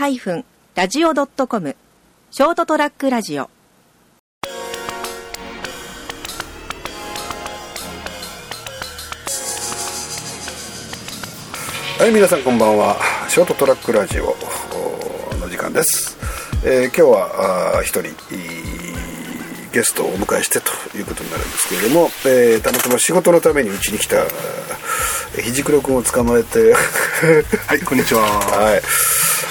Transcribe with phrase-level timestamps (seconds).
[0.00, 1.76] ST-radio.com
[2.30, 3.50] ショートトラックラジオ。
[11.98, 12.96] はい皆さんこんばんは。
[13.28, 14.34] ショートトラックラジオ
[15.38, 16.16] の時間です、
[16.64, 18.14] えー今日は一人
[19.70, 24.24] ゲストをお迎えしてということになるんですけれども、えーたまたま仕事のためにうちに来た
[25.42, 26.72] ひじくろくんを捕まえて。
[27.66, 28.22] はい、こんにちは。
[28.56, 28.82] はい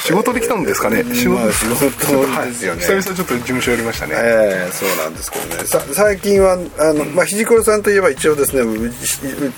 [0.09, 1.03] 仕事で来たんですかね？
[1.13, 2.85] 仕まあ仕事ですよね。
[2.85, 2.93] はい。
[2.93, 4.13] 久々ちょっと事務所寄りましたね。
[4.15, 5.63] ええそうなんですけどね。
[5.65, 8.61] さ最近はあの、まあ、ひじくろさんといえば一応ですね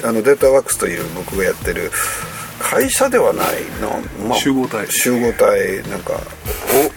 [0.03, 1.91] あのデータワークスという僕がやってる
[2.59, 3.47] 会社ではない
[3.81, 4.91] の、ま集合体。
[4.91, 6.13] 集合体なんか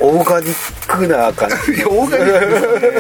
[0.01, 1.85] おオーガニックな感じ。
[1.85, 2.81] オーガニック。
[2.81, 2.91] ね。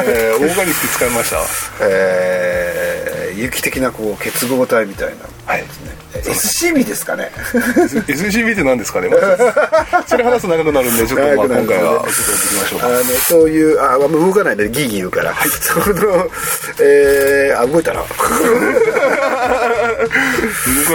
[0.41, 1.37] オーガニック使いました。
[1.81, 5.15] えー、有機的なこう結合体みたいな
[5.53, 5.91] はいですね、
[6.23, 9.09] SCB ですかね SCB って何ですかね。
[9.09, 12.87] まあそれ話すと長くなるんで、ちょっとまあ長くなんで今回はちょっとやっていきましょうか。
[12.87, 15.85] あのそういうああんま動かないでギーギー言うから、その
[16.81, 18.15] えー、あ動いたな動か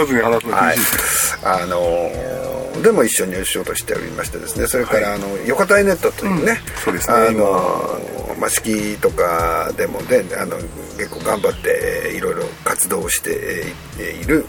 [0.06, 2.40] ずに話すの厳しいです。、あのー
[2.80, 10.56] でも一緒にお仕事しておりましてですねそれから、あの横田ネットというね、そうですねあのーまあ、式とかでもねあの
[10.96, 13.66] 結構頑張っていろいろ活動をして
[13.98, 14.46] えいる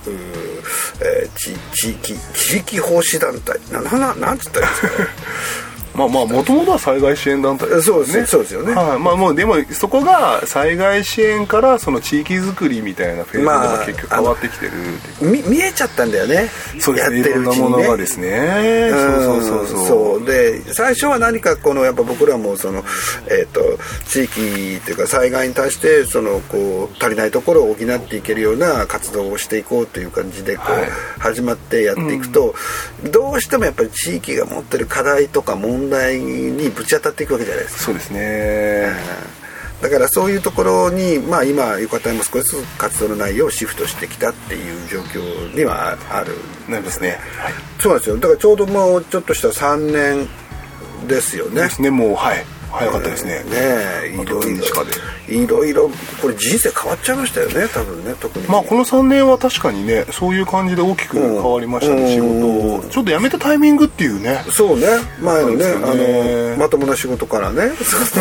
[1.02, 3.60] えー地地域地域奉仕団体。
[3.72, 5.04] なななんつったらいいんですか
[5.96, 7.68] まあまあもともとは災害支援団体。
[7.70, 8.74] ですそうですそうですよね。
[8.74, 14.74] はい、まあもうでもそこが災害支援からその地域づくりみたいなフェーズでまあも結局変わってきてるっ
[15.18, 15.32] ていう。
[15.32, 16.50] み見えちゃったんだよね。
[16.80, 17.20] そうですね。
[17.20, 17.62] やってるうちにね。
[17.62, 18.90] いろんなものがですね。
[18.92, 19.88] そうそうそうそう。
[19.88, 20.26] そう。
[20.26, 22.84] で最初は何かこのやっぱ僕らもその、
[23.30, 23.62] えー、と
[24.08, 30.90] 地域っていうか災害に対してそのこう足りないところを補っていけるような活動をしていこうという感じでこう、はい。
[31.20, 32.56] 始まってやっていくと、
[33.12, 37.84] どうしてもやっぱり地域が持ってる課題とか問題にぶち当たっていくわけじゃないですか。
[37.84, 38.94] そうですね。
[39.82, 46.38] だからそういうところに、まあ、今浴衣も少しずつ活動の内容をシフトしてきたっていう状況にはある。
[46.70, 47.18] なんですね。
[47.38, 47.54] はい。
[47.80, 48.16] そうなんですよ。
[48.18, 50.28] だからちょうどもうちょっとした3年
[51.08, 51.64] ですよね。
[51.64, 51.90] ですね。
[51.90, 53.44] もうはい早かったですね。
[53.44, 53.46] ね
[54.06, 54.64] えいろいろ。
[54.64, 54.92] 地下で。
[55.36, 55.90] いろいろ
[56.22, 58.48] これ人生変わっちゃいましたよね多分ね特に。
[58.48, 62.10] まあこの3年は確かにねそういう感じで大きく変わりましたね、うん。
[62.10, 62.90] 仕事を。
[62.90, 64.44] ちょっと辞めたタイミングっていうね。
[64.50, 64.88] そうね。
[65.22, 65.66] 前のねね。
[65.84, 67.72] あのまともな仕事からね。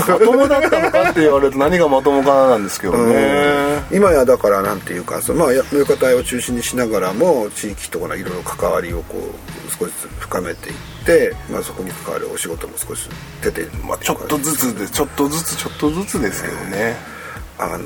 [0.09, 10.81] まともだったのかって言われると何がまともかなんですけどね、今やだからなんていうかそのまあ浴衣を中心にしながらも地域とかのいろいろ関わりをこう少しずつ深めていって、
[11.51, 13.09] まあ、そこに関わるお仕事も少し
[13.43, 16.97] 出てまあ、ちょっとずつでちょっとずつちょっとずつですけどね。
[17.59, 17.85] あの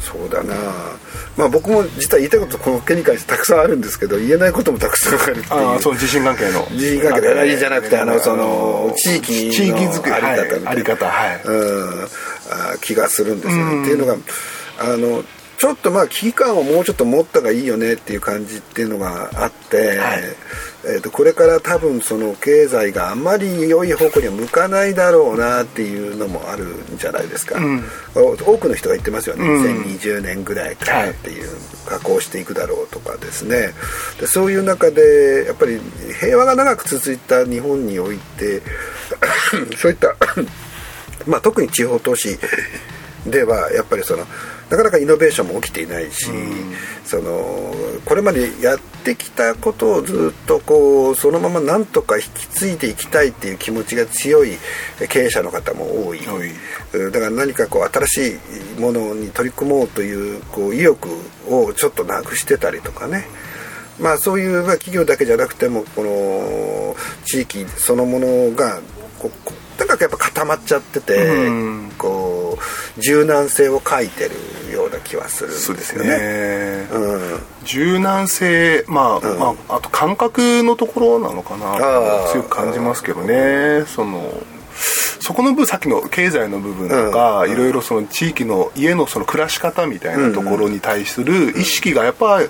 [0.00, 0.54] そうだな。
[1.36, 5.46] まあ僕も実は言いたいことこの件に関してたくさんあるんですけど言えないこともたくさんあるっていう。
[5.52, 6.66] ああそう地震関係の。
[6.76, 11.42] 地震関係でじゃなくてあのその地域の地域づくりあり方みたいな、はいあり方はい。
[11.44, 13.82] うんあ気がするんですよね。
[13.82, 14.16] っていうのが
[14.78, 15.24] あの
[15.58, 20.22] ちょっとまあ危機感をもうちょっと持った方がいいよねっていう感じっていうのがあって、はい。
[20.88, 26.64] えー、とこれから多分その経済があんまり良い方向には向かないだろうなっていうのもある
[26.94, 27.58] んじゃないですか、
[28.14, 29.82] 多くの人が言ってますよね、うん。
[29.82, 31.48] 2020年ぐらいからっていう
[31.86, 33.72] 加工していくだろうとかですね。
[34.20, 35.80] でそういう中でやっぱり
[36.20, 38.62] 平和が長く続いた日本において
[39.76, 40.14] そういった
[41.26, 42.38] まあ特に地方都市
[43.26, 44.24] ではやっぱりその
[44.68, 46.26] なかなかイノベーションも起きていないし、
[47.04, 47.72] その
[48.04, 54.58] これまでやってきたことをずっとこうそのままなんとか引き継いでいきたいっていう気持ちが強い
[55.08, 56.20] 経営者の方も多い。
[56.20, 58.38] だから何かこう新し
[58.78, 61.08] いものに取り組もうというこう意欲
[61.48, 63.28] をちょっとなくしてたりとかね。
[64.00, 68.80] まあそういうまあ企業だけじゃなくてもこの地域そのものが
[69.20, 71.92] こうこうとにかくやっぱ固まっちゃってて、うん。
[71.96, 72.58] こ
[72.96, 74.32] う柔軟性を欠いてる
[75.06, 76.08] 気はするんですそうですよね。
[76.08, 77.40] ねうん。
[77.64, 81.76] 柔軟性まあ、まああと感覚のところなのかな
[82.32, 83.84] 強く感じますけどね。
[83.86, 84.32] その
[85.26, 92.40] そこの部さっきの経済の部分とか、いろいろその地域の家のその暮らし方みたいなところに対する意識がやっぱ、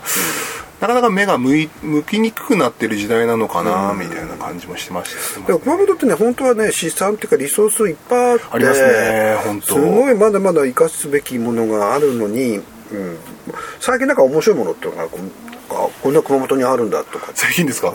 [0.80, 9.66] なかなか目が向い向きにくくなってる時代なのかな、みたいな感じもしてましたでも熊本ってね本当はね資産っていうかリソースいっぱいあってありますね本当。
[9.66, 12.62] すごいまだまだ生かすべきものがあるのに、うん、
[13.80, 15.08] 最近なんか面白いものっていうのが
[15.76, 17.30] こうがこんな熊本にあるんだとか。
[17.34, 17.94] 最近ですか、ん。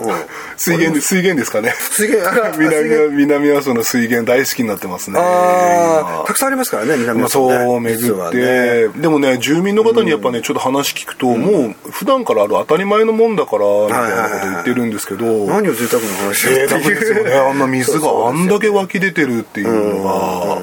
[0.56, 1.74] 水源水源ですかね？
[1.90, 3.10] 水源あ 南源。
[3.10, 20.58] 南阿蘇の水源大好きになってますねああたくさんありますからね南まあ、阿蘇ねそう巡って、ねでもね住民の方にやっぱね、ちょっと話聞くと、もう普段からある当たり前のもんだからみたいなこと言ってるんですけど、何を贅沢な話贅沢ですよねあんな水があんだけ湧き出てるっていうのが、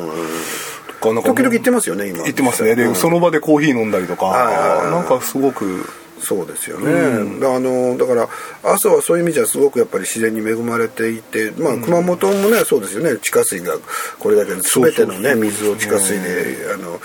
[0.99, 2.23] とかなんか時々言ってますよね今。
[2.23, 2.75] 言ってますね。
[2.75, 2.95] で、うん。
[2.95, 4.91] その場でコーヒー飲んだりとか、はいはいはい。
[4.91, 5.85] なんかすごく
[6.21, 8.29] そうですよね、だあのだから
[8.63, 13.17] 阿蘇はそういう意味じゃすごくやっぱり自然に恵まれていて、まあ、熊本もねそうですよね。
[13.21, 13.77] 地下水が
[14.19, 16.99] これだけ全てのね水を地下水であの、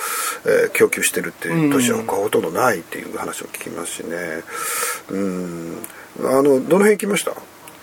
[0.46, 4.42] えー供給してるっていう都市は他ほとんどないっていう話を聞きますしね。
[5.10, 5.78] うん。
[6.24, 7.32] あのどの辺行きました？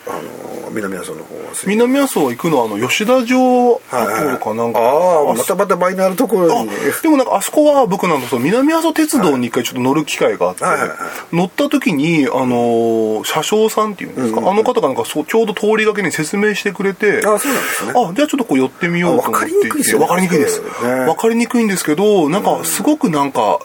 [0.07, 6.69] あの南阿蘇の方は南阿蘇行くのはあの吉田城跡かなんか、ああまたまたマイナーなところに。
[7.01, 10.97] でもなんかあそこは僕なんかその南阿蘇鉄道に一回ちょっと乗る機会があって、はいはいはい。
[11.33, 17.93] 乗った時にあのー車掌さんっていうんですか、あの方がなんかそうちょうど通りがけに説明してくれてあそうなんですね。
[17.95, 20.67] あじゃあちょっとこう寄ってみようと思ってあわかりにくいですよねわかりにくいですね。
[21.05, 23.59] わかりにくいんですけどなんかすごくなんか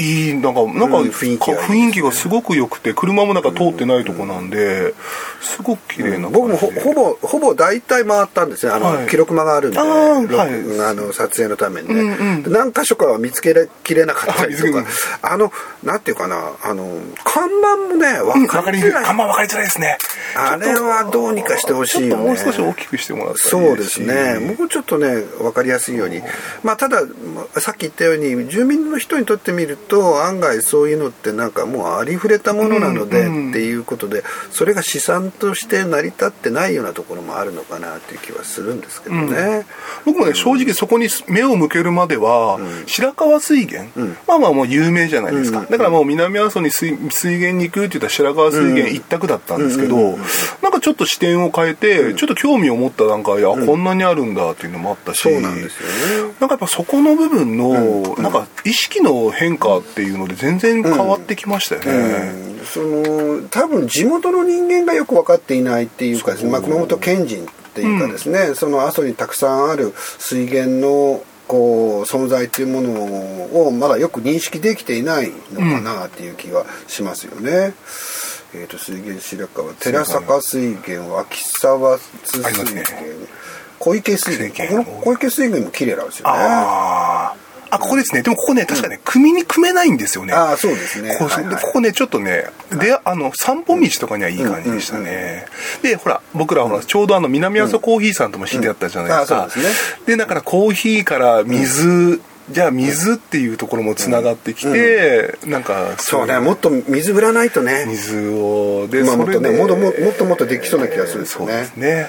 [0.00, 4.94] いいなんかなんかうん雰囲気雰囲気がすごく良くて車もなんか通ってないとこなんで
[5.40, 8.72] すごく綺麗な僕もほほぼほぼ大体回ったんですね。
[8.72, 9.06] あの、はい。
[9.08, 10.80] 記録間があるんであはい。
[10.80, 12.42] あの撮影のためにね、うんうん。
[12.42, 13.54] で何箇所かは見つけ
[13.84, 14.84] きれなかったりとか。
[15.22, 15.52] あの
[15.82, 16.52] なんていうかな。
[16.62, 19.98] あの看板もね分かりづらい、あんま分かりづらいですね。
[20.36, 22.24] あれはどうにかしてほしいよね。
[22.24, 24.38] もう少し大きくしてもらったらいそいうですね。
[24.38, 26.22] もうちょっとね分かりやすいように。
[26.62, 29.89] まあただまあさっき言ったように住民の人にとってみると
[30.22, 39.66] 案外そういうのってなんかもうありふれたものなのでうんうんっていうことでそれが資産として成り立ってないようなところもあるのかなっていう気はするんですけどね、
[40.04, 43.90] 僕もね正直そこに目を向けるまでは、白川水源、
[44.26, 50.16] まあまあもう有名じゃないですか、だからもう南阿蘇に水水源に行くって言ったら白川水源一択だったんですけど、
[50.62, 55.20] なんかちょっと視点を変えて、ちょっと興味を持った段階で、あこんなにあるんだっていうのもあったし。
[55.20, 56.34] そうなんですよね。
[56.40, 62.32] なんかやっぱそこの部分の、なんか意識の変化っていうので全然変わってきましたよね、
[62.64, 77.74] その多分地元の人間がよく分かっていないっていうかですね、まあ、熊本県人っていうかですね、その阿蘇にたくさんある水源のこう存在っていうものをまだよく認識できていないのかなっていう気はしますよね。
[78.52, 82.84] えー、と水源白川寺坂水源脇沢津水源、ね。
[83.78, 84.84] 小池水源水源。
[84.84, 86.38] この小池水源も綺麗なんですよね。
[87.70, 88.22] あここですね。
[88.22, 90.32] でもここね確かね、組に組めないんですよね。
[90.34, 91.16] ああそうですね。
[91.18, 95.46] こここねちょっとねであの散歩道とかにはいい感じでしたね、
[95.82, 99.48] でほら僕らほらちょうどあの南阿蘇コーヒーさんとも知り合ったじゃないですか、
[100.06, 102.20] でだからコーヒーから水、
[102.50, 107.84] じゃあ水っていうところもつながってきて、なんかそうねもっと水振らないとね。
[107.86, 111.52] 水をでまあもっとねもっとももっともっとできそうな気がするんですよね。
[111.52, 112.06] そうですね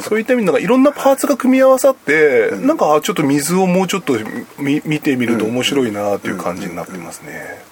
[0.00, 4.14] そういった意味でなんかいろんなパーツが組み合わさって、なんかちょっと水をもうちょっと
[4.58, 7.64] 見見てみると面白いなっていう感じになってますね、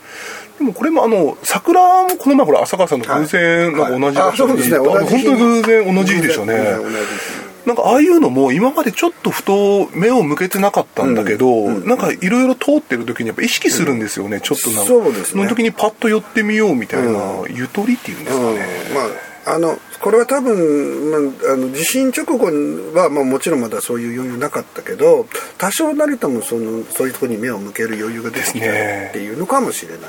[0.58, 6.55] でもこれもあの桜もこの前ほら浅川さんと偶然なんか同じ場所に本当に偶然同じ日でしたね。
[6.55, 14.87] 偶然同じ日なんかああいうのも今までちょっとふと目を向けてなかったんだけど、なんかいろいろ通ってる時にやっぱ意識するんですよね、ちょっとなんか
[15.25, 18.94] そねの時にパッと寄ってみようみたいな、ゆとりっていうんですかね、うん。
[18.94, 21.16] まああのこれは多分、ま
[21.49, 22.47] あ、あの地震直後
[22.99, 25.26] は、まあ、もちろんまだそういう余裕なかったけど
[25.59, 30.00] 多少なりともそのそういうところに目を向ける余裕が出てきたっていうのかもしれない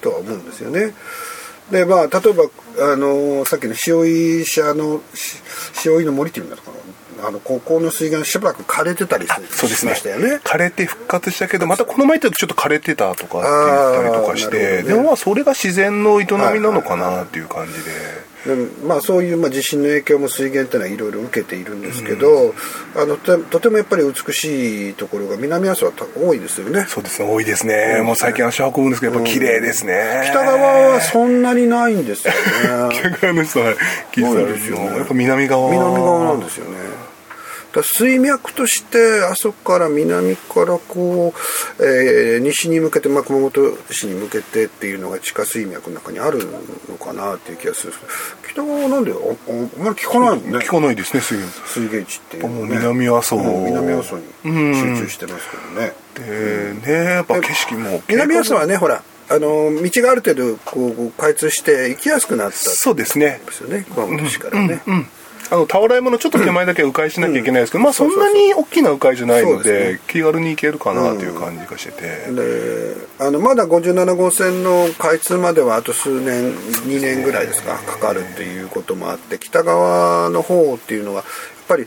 [0.00, 0.94] とは思うんですよね。
[1.70, 5.38] でまあ例えばあのさっきの塩井社のし
[5.86, 6.82] 塩井の森っていうんだったかな
[7.28, 10.40] あの高校の水源しばらく枯れてたりしそうですねしましたよね。
[10.44, 13.48] 枯れて復活したけどまたこの前行った時ちょっと枯れてたとかって
[14.02, 17.90] 言ったりとかして、ねでもまあそれが自然の営みなのかなっていう感じで。
[17.90, 18.21] で
[18.84, 22.54] まあ、そういう、まあ、地震の影響も水源っていうのはいろいろ受けているんですけど、
[22.96, 26.84] あのととてもやっぱり美しいところが南阿蘇はた多いですよね。
[26.88, 27.28] そうですね。
[27.28, 30.58] 多いですね、もう最近足運ぶんですけどやっぱ綺麗ですね、北側
[30.94, 32.40] はそんなにないんですよね。
[32.98, 33.76] 北側の人は聞い
[34.14, 34.86] てたんですよね。
[34.98, 37.11] やっぱ南側南側なんですよね
[37.72, 41.34] だ水脈としてあそこから南からこ
[41.78, 46.46] う、えー西に向けて、まあ、熊本市に向けてっていうのが地下水脈の中にある
[46.88, 47.92] のかなっていう気がする。
[47.92, 49.18] んですけど北側はなんであん
[49.82, 50.58] まり聞かないもんね。
[50.58, 51.66] 聞かないですね水源。
[51.66, 52.48] 水源地っていうね。
[52.48, 53.36] もう南阿蘇。
[53.36, 58.02] うん南阿蘇に集中してますけどね、でねやっぱ景色も。
[58.08, 62.56] 南阿蘇はねほらあの道がある程度こう開通して行きやすくなった。
[62.56, 63.40] んそうですね。
[63.46, 64.82] ですよね熊本市からね、
[65.52, 81.24] あの俵山のちょっと手前だけ迂回しなきゃいけないですけど、まあそんなに大きな迂回じゃないのでで気軽に行けるかなという感じがしてて、であのまだ57号線の開通まではあと数年2年ぐらいですかかかるっていうこともあって北側の方っていうのはやっ
[81.68, 81.86] ぱり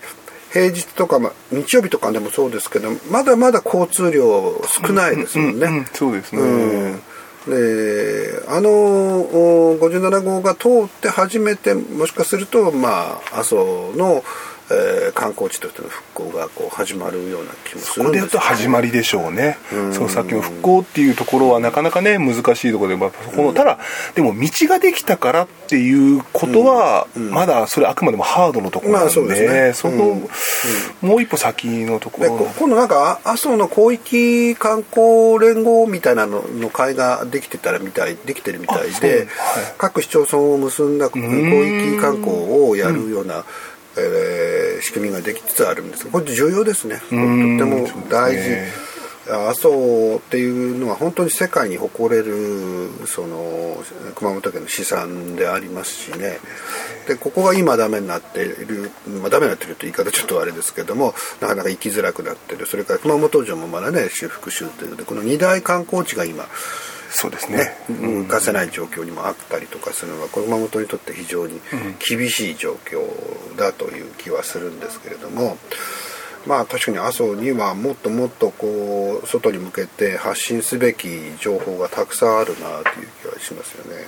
[0.54, 5.66] 平日とか、まあ、日曜日とかでもそうですけどまだまだ交通量少ないですもんね。
[5.66, 7.02] うんうんそうですね、うん
[7.48, 13.56] であの57号が通って初めてもしかするとまあ麻生
[13.96, 14.24] の、
[14.72, 19.58] えー観光地としての復興がこう始まるような気もすここで言うとるんですよね始まりでしょうね、
[19.94, 23.80] そのさっきの復興っていうところはなかなかね難しいところで、まあ、そこのただ
[24.14, 29.74] でも道ができたからっていうことは、まだそれあくまでもハードのところなんで,、まあそうですね。
[29.74, 30.22] その、
[31.02, 39.28] もう一歩先のところ今度なんかあ阿蘇の広域観光連合みたいなのの会ができてたらみたいできてるみたいで、
[39.78, 42.36] 各市町村を結んだ広域観光
[42.70, 43.46] をやるような、
[43.98, 46.06] えー仕組みができつつあるんです。
[46.06, 46.98] がこれ重要ですね。
[46.98, 48.72] とってんも大事、ね。
[49.28, 53.78] 阿蘇っていうのは本当に世界に誇れるその
[54.14, 56.38] 熊本県の資産でありますしね。
[57.08, 58.92] でここが今ダメになっている、
[59.22, 62.68] まあ、ダメになっているという言い方ちょっとあれですけどもなかなか行きづらくなってる。
[62.68, 66.46] それから熊本城もまだね修復中というのでこの二大観光地が今
[67.18, 67.78] そうですね。
[67.90, 71.62] 動かせない状況にもあったりとかするのは熊本にとって非常に
[72.06, 73.00] 厳しい状況
[73.58, 75.58] だという気はするんですけれども
[76.46, 81.08] まあ確かに阿蘇にはもっともっとこう外に向けて発信すべき
[81.40, 84.02] 情報がたくさんあるなという気はしますよね。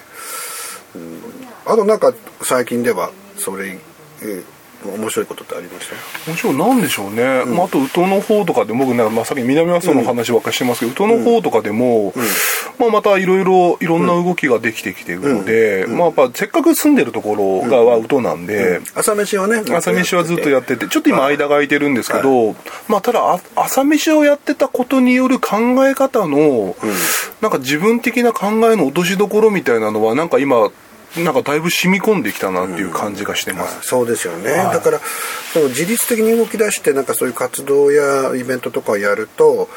[0.96, 1.22] うん、
[1.66, 3.80] あとなんか最近ではそれ、
[4.22, 5.88] えー面白いことってありまし
[6.26, 6.32] た？
[6.32, 12.14] もちろんなんでしょうね、まあ、あと宇土の方とかで僕ね、まあ、さっき南阿蘇の話ばっかりしてますけど、宇土の方とかでも、
[12.80, 22.56] まあ、またいろいろいろんな動きができてきているので、まあ、やっぱせっかく住んでるところがは宇土なんで、朝飯はね朝飯はずっとやっててちょっと今間が空いてるんですけど、
[22.88, 25.58] まあただあ朝飯をやってたことによる考
[25.88, 26.76] え方の、
[27.42, 30.72] なんか自分的な考えの落としどころみたいなのはなんか今
[31.16, 35.00] なんかだいぶ染み込んできたなっていう感じがしてます、そうですよね、だから
[35.70, 39.70] 自律的に動き出してなんかそういう活動やイベントとかをやると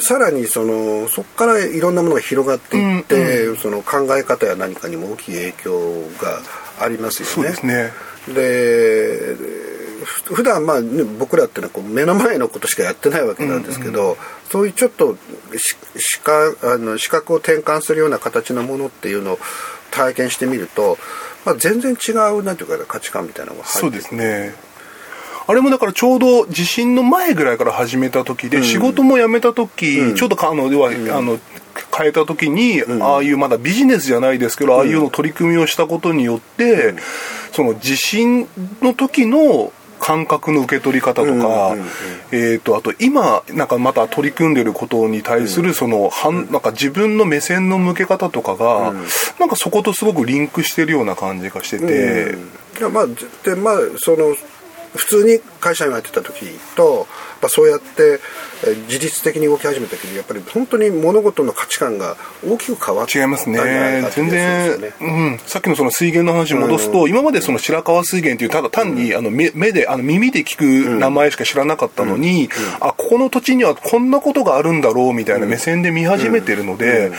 [0.00, 6.38] さらにそのそこからいろんなものが広がっていって、その考え方や何かにも大きい影響が
[6.78, 7.32] ありますよね。
[7.34, 7.92] そうですね。
[8.32, 9.36] で
[10.04, 14.16] ふ普段まあ、ね、僕らってのはこう目の前のことしかやってないわけなんですけど、
[14.48, 15.16] そういうちょっと
[15.56, 19.38] し視覚あの視覚を転換するような形のものっていうのを
[19.90, 20.98] 体験してみると、
[21.44, 24.54] まあ、全然違うなんていうか価値観みたいなのが入ってそうですね。
[25.46, 31.40] あれもだからちょうど地震の前ぐらいから始めた時で、仕事も辞めた時、ちょうどかあの要は、あの
[31.96, 36.94] 変えた時に、ああいうまだビジネスじゃないですけど、ああいうの取り組みをしたことによって、
[37.52, 38.46] その地震
[38.80, 41.76] の時の感覚の受け取り方とか、
[42.32, 48.92] えー、とあと今なんかまた取り組んでることに対するその、はんなんか自分の目線の向け方とかが、
[49.38, 52.36] なんかそことすごくリンクしてるような感じがしてて、
[52.78, 53.06] いやまあ
[53.44, 54.34] でまあその
[54.94, 57.06] 普通に会社員をやってた時と、
[57.40, 58.20] まあ、そうやって
[58.64, 62.16] えー自律的に動き始めた時にやっぱり本当に物事の価値観が
[62.46, 63.58] 大きく変わった違いますね。
[64.14, 72.48] 全然、うん、さっきのその水源の話に戻すと、今までその白川水源っていうただ単にあの目目であの耳で聞く名前しか知らなかったのに、
[72.80, 77.10] あここの土地にはこんなことがあるんだろうみたいな目線で見始めてるので、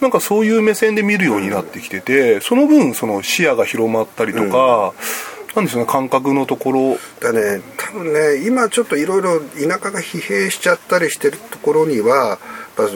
[0.00, 4.94] なんかそういう目線で見るようになってきててその分その視野が広まったりとか、
[5.56, 6.98] なんでしょうね感覚のところ。
[7.20, 12.38] だね多分ね今ちょっといろいろ田舎が疲弊しちゃったりしてるところには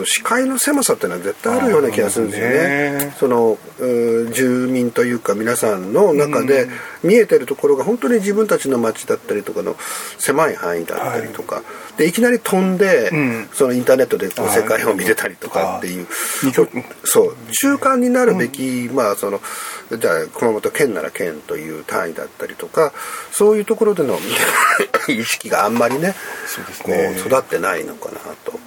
[0.04, 3.14] 視界の狭さっていうのは絶対あるような気がするんですよあねーね。
[3.18, 6.68] そのう住民というか皆さんの中で
[7.02, 9.76] 見えてるところが本当に自分たちの街だったりとかの
[10.18, 11.62] 狭い範囲だったりとか、
[11.96, 13.48] でいきなり飛んで、ん。
[13.54, 14.56] そのインターネットでこうはい。
[14.58, 16.06] 世界を見れたりとかっていう、
[16.44, 16.70] 二極
[17.04, 17.36] そう。
[17.52, 19.40] 中間になるべき、まあその
[19.98, 22.92] じゃあ熊本県なら県という単位だったりとか
[23.32, 24.18] そういうところでの
[25.08, 26.14] 意識があんまりね
[26.82, 28.58] こねう育ってないのかなと。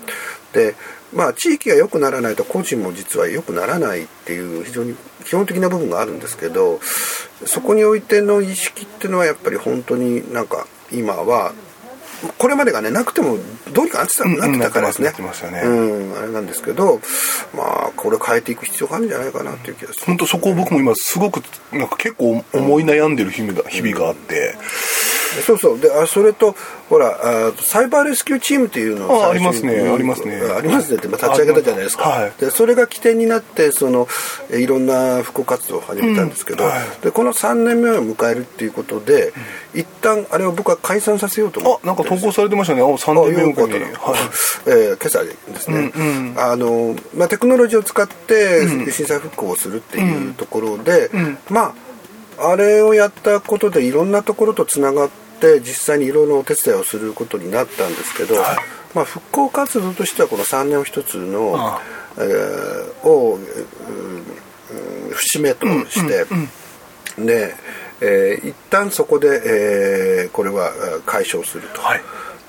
[0.54, 0.76] で
[1.14, 6.80] まあ地域が良くならないと個人も実は良くならないっていう非常に基本的な部分があるんですけど
[7.46, 11.54] そこにおいての意識っていうのはやっぱり本当になんか今は
[12.38, 13.38] これまでがねなくても
[13.74, 15.08] どうにかなってたなってたからですね。
[15.08, 15.14] うん
[15.52, 15.62] ね。
[15.62, 17.00] うんあれなんですけど
[17.56, 20.00] まあこれ変えていく必要があるんじゃないかなっていう気がす。
[20.00, 24.56] る本当そこを僕も今すごくなんか結構思い悩んでる日々が日々があって、
[25.42, 25.80] そうそう。
[25.80, 26.56] であそれと
[26.90, 29.74] ほらあサイバーレスキューチームっていうのをあありますね。
[29.74, 30.36] うんありますね。
[30.36, 30.98] ありますね。
[30.98, 32.32] って、まあ、立ち上げたじゃないですか、はい。
[32.40, 34.08] でそれが起点になってその
[34.52, 36.80] えいろんな復興活動を始めたんですけど、うんはい。
[37.02, 39.34] でこの3年目を迎えるっていうことで、
[39.74, 43.94] 一旦あれを僕は解散させようと思ってあなんか投稿されてましたねああ3年目よの時に。
[43.94, 44.20] かったな、はい。
[44.68, 45.92] えー今朝ですね、
[46.38, 51.10] あのまあ、テクノロジーを使って震災復興をするっていうところで、
[51.50, 51.74] ま
[52.38, 55.23] ああれをやったことでいろんなところとつながって
[55.60, 58.36] 実際にいろいろお手伝いをすることになったんですけど、
[58.94, 61.82] まあ、復興活動としてはこの3年を一つの、あ
[62.18, 64.24] えーを、うんうん
[65.12, 66.26] 節目として、
[67.24, 67.54] で、
[68.02, 71.82] えー一旦そこで、えーこれはえー解消すると。
[71.82, 72.02] はい。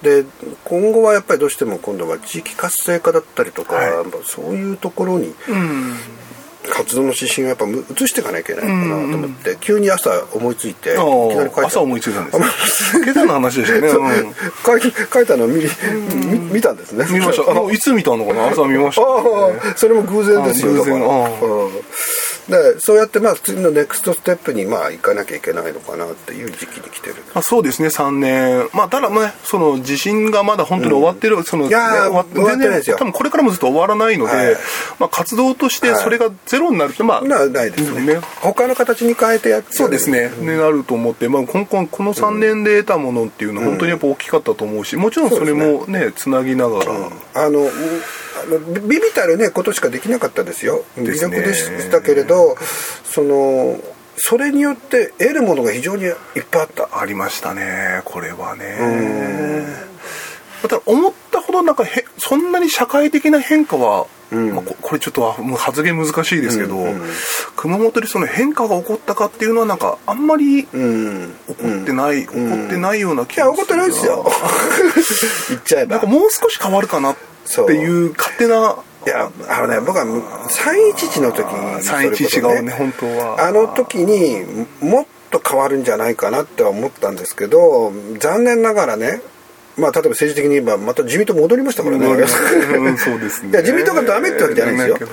[0.03, 0.25] で
[0.65, 4.07] 今後はやっぱりどうしても今度は地域活性化だったりとか、はい。
[4.25, 5.95] そういうところにうん
[6.71, 11.63] 活動の指針をやっぱむ移していかなきゃいけないのかなと思って、急に朝思いついていきあなり書いた。
[11.63, 13.05] あ朝思いついたんですね。
[13.05, 14.03] 今朝の話でしたね、そう。
[14.03, 14.35] うん。
[14.65, 17.07] 書い書いたのを見み見たんですね。
[17.11, 17.51] 見ました。
[17.51, 18.49] あのいつ見たのかな。
[18.49, 20.73] 朝見ました、ああそれも偶然ですよ。
[20.73, 21.03] あ偶然。
[21.03, 21.71] ああうん
[22.49, 27.17] でそうやってまあ次のネクストステップにまあ行かなきゃいけないのかなっていう時期に来てる。
[27.35, 28.69] まあ、そうですね3年。
[28.73, 32.97] まあただねその地震がまだ本当に終わってる、そのいや終わってないですよ。
[32.99, 34.57] 多分これからもずっと終わらないので、はい。
[34.99, 38.21] まあ、活動としてそれがゼロになるってまあ、なないですね,、ね。
[38.41, 46.93] 他の形に変えてやってそうですね、ねなると思って、まあ、こここの3年で得たものっていうのは本当にやっぱ大きかったと思うしもちろんそれもねつなぎながら、
[47.35, 47.71] あのうん。
[48.37, 50.85] あのビビたるねことしかできなかったですよ。
[50.97, 52.34] 魅力でしたけれど
[53.05, 53.79] その
[54.17, 56.15] それによって得るものが非常にいっ
[56.51, 59.85] ぱいあったありましたねこれはね。
[60.63, 66.87] また思ったほどなんかへそんなに社会的な変化は、まあ、ここれちょっともう発言難しいですけど、
[67.55, 72.37] 熊本でその変化が起こったかっていうのはなんかあんまり起こうんってない、起こっ
[72.71, 74.25] てないような気いやが怒ってないですよ。
[75.51, 75.97] 言っちゃえば。
[75.97, 77.17] なんかもう少し変わるかなっ
[77.67, 78.15] ていう。
[78.17, 83.47] 勝手ないやあのね僕は311の時にそれこそ311がね本当は。
[83.47, 89.21] あの時にもっと変わるんじゃないかなっては思ったんですけど残念ながらね
[89.77, 93.51] まあ例えば政治的に言えばまた自民党戻りましたからね、うんそうですね。
[93.53, 95.09] いや自民党がダメってわけじゃないんですよ。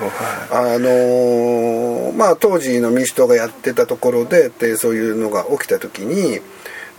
[0.50, 0.76] はい。
[0.76, 6.40] あのーまあ当時の民主党がやってたところででそういうのが起きた時に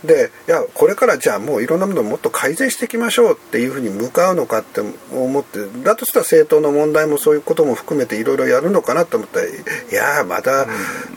[0.04, 4.80] でいやこれからじゃあもういろんなものをもっと改善していきましょうっていうふうに向かうのかって
[5.12, 9.50] 思ってだとしたら政党の問題もそういうことも含めていろいろやるのかなと思ったらい
[9.92, 10.66] やまた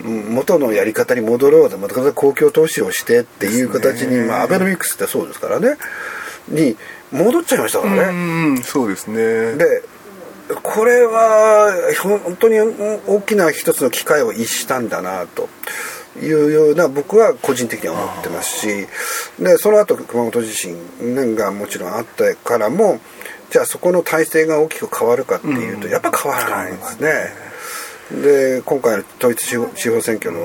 [0.04, 5.78] 元のやり方に戻ろうでまた公共投資をしてっていう形に、まあ、アベノミクスってそうですからね。
[6.48, 6.78] に
[7.12, 8.50] 戻っちゃいましたからね。
[8.50, 8.64] うん。
[8.64, 9.56] そうですね。
[9.56, 9.84] で
[10.64, 15.50] これは本当に大きな一つの機会を逸したんだなと
[16.22, 18.88] いうような僕は個人的には思ってますし
[19.40, 23.00] でその後熊本地震がもちろんあったからも
[23.50, 27.48] じゃあそこの体制が大きく変わるかっていうとやっぱ変わらないんですね。
[28.12, 30.40] で今回の統一地方地方選挙の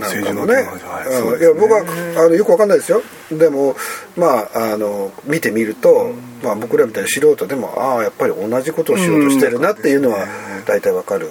[0.00, 3.02] なんかの話はいいや僕はあのよくわかんないですよ。
[3.30, 3.76] でも
[4.16, 10.26] まああの見てみると、まあ、僕らみたいな素人でもああやっぱり同じことをしようとしてるなっていうのは
[10.66, 11.28] 大体わかる。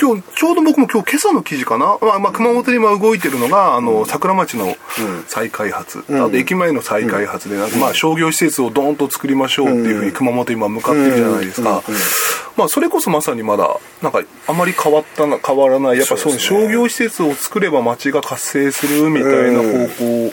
[0.00, 4.76] 今日ちょうど僕も今日今朝の記事かな、まあまあ、熊本で今動いてるのがあの桜町の
[5.26, 7.70] 再開発、あと駅前の再開発でなん。
[7.70, 11.82] かまあ商業施設をドーンと作りましょうっていうふうに熊本今向かってるじゃないですか、
[12.58, 20.32] まあ、それこそまさにまだなんかあまり変わったな変わらないやっぱそういう商業施設を作れば町が活性するみたいな方向、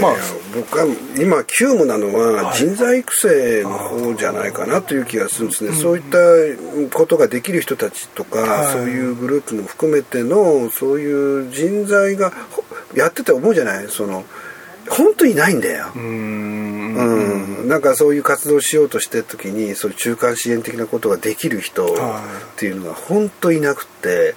[0.00, 0.20] まあまあ、
[0.54, 0.86] 僕は
[1.18, 6.02] 今急務なのは人材育成の方じゃないかなという気がするんですね、そういっ
[6.90, 13.88] たことができる人たちとか、そういうグループも含めてのそういう人材がほやってて思うじゃない？
[13.88, 14.24] その
[14.92, 16.72] 本当にいないんだよ、うーん。
[16.94, 21.96] うん、なんかそういう活動しようとしてる時にそういう中間支援的なことができる人っ
[22.56, 24.34] ていうのが本当いなくて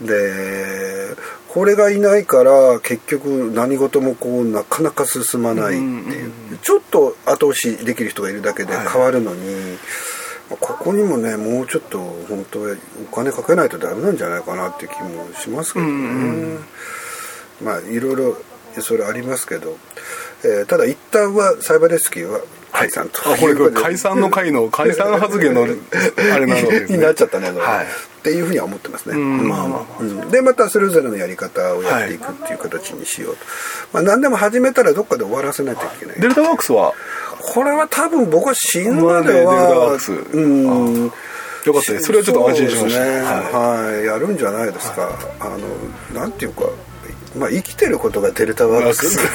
[0.00, 1.14] で
[1.48, 6.32] これがいないから結局何事もこうなかなか進まないっていう。
[6.62, 9.76] ちょっと後押しできる人がいるだけで変わるのに、
[10.48, 12.76] まあここにもねもうちょっと本当は
[13.12, 16.58] お金かけないとダメなんじゃないかなっていう気もしますけどね。
[17.62, 18.36] まあいろいろ
[18.80, 19.76] それありますけど、
[20.44, 22.40] えーただ一旦はサイバーレスキューは
[22.72, 25.62] 解散と、あこれこれ解散の会の解散発言の
[26.34, 26.96] あれなのですね。
[26.96, 27.84] になっちゃったね、はい。
[27.84, 29.48] っていうふうには思ってますね、ん。
[29.48, 30.30] まあまあまあうん。
[30.30, 33.44] でまたそれぞれのやり方をやっていくっていう形にしようと、
[33.92, 36.20] まあ、何でも始めたらどっかで終わらせないといけない。
[36.20, 36.94] デルタワークスは？
[37.42, 40.12] これは多分僕は死ぬまでまあねデルタワーはクス？
[40.12, 41.12] うん。
[41.64, 42.04] よかったです。
[42.06, 43.04] それはちょっと安心しました。
[43.04, 43.10] ね。
[43.10, 43.94] はい。
[43.96, 45.48] はい、やるんじゃないですか、あ
[46.14, 46.62] のなんていうか
[47.36, 48.94] まあ生きてることがデルタワーク。
[48.94, 49.18] ス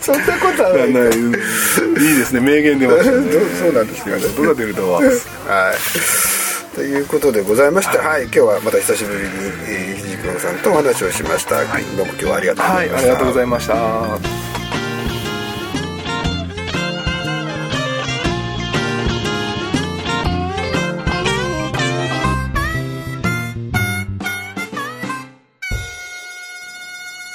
[0.00, 0.92] そんなことはない。
[0.92, 2.40] ないいいですね。
[2.40, 3.32] 名言出ましたね。
[3.58, 4.22] そうなんですよね。
[4.36, 5.10] どが出るとははい。
[6.74, 9.24] ということでございまして、はい、今日はまた久しぶりに、
[9.68, 14.33] えー、ひじくろさんとお話をしました、どうも今日はありがとうござはいいました、ありがとうございました